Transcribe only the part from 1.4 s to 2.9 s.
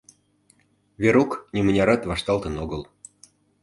нимынярат вашталтын огыл.